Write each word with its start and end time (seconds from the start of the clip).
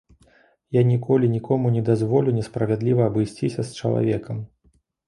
Я 0.77 0.81
ніколі 0.91 1.29
нікому 1.35 1.73
не 1.77 1.83
дазволю 1.91 2.35
несправядліва 2.41 3.01
абысціся 3.13 3.61
з 3.71 3.81
чалавекам. 3.81 4.47